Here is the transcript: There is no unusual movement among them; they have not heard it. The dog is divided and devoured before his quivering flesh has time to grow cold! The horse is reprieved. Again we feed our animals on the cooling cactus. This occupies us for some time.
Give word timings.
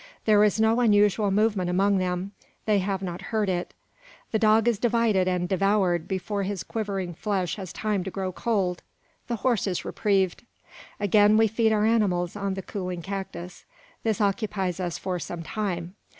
There 0.25 0.43
is 0.43 0.59
no 0.59 0.79
unusual 0.79 1.29
movement 1.29 1.69
among 1.69 1.99
them; 1.99 2.31
they 2.65 2.79
have 2.79 3.03
not 3.03 3.21
heard 3.21 3.49
it. 3.49 3.75
The 4.31 4.39
dog 4.39 4.67
is 4.67 4.79
divided 4.79 5.27
and 5.27 5.47
devoured 5.47 6.07
before 6.07 6.41
his 6.41 6.63
quivering 6.63 7.13
flesh 7.13 7.55
has 7.57 7.71
time 7.71 8.03
to 8.05 8.09
grow 8.09 8.31
cold! 8.31 8.81
The 9.27 9.35
horse 9.45 9.67
is 9.67 9.85
reprieved. 9.85 10.43
Again 10.99 11.37
we 11.37 11.47
feed 11.47 11.71
our 11.71 11.85
animals 11.85 12.35
on 12.35 12.55
the 12.55 12.63
cooling 12.63 13.03
cactus. 13.03 13.63
This 14.01 14.19
occupies 14.19 14.79
us 14.79 14.97
for 14.97 15.19
some 15.19 15.43
time. 15.43 15.93